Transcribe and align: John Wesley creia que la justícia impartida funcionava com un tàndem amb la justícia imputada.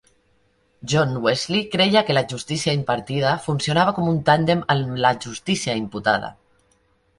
John 0.93 1.11
Wesley 1.25 1.61
creia 1.75 2.01
que 2.07 2.15
la 2.19 2.23
justícia 2.31 2.75
impartida 2.79 3.35
funcionava 3.45 3.95
com 3.99 4.09
un 4.15 4.19
tàndem 4.33 4.67
amb 4.77 4.97
la 5.07 5.15
justícia 5.29 5.81
imputada. 5.85 6.35